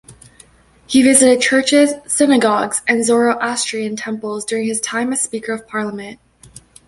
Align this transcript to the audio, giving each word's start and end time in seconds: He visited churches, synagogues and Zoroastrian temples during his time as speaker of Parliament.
He 0.87 1.03
visited 1.03 1.41
churches, 1.41 1.91
synagogues 2.07 2.81
and 2.87 3.05
Zoroastrian 3.05 3.95
temples 3.95 4.43
during 4.45 4.65
his 4.67 4.81
time 4.81 5.13
as 5.13 5.21
speaker 5.21 5.53
of 5.53 5.67
Parliament. 5.67 6.19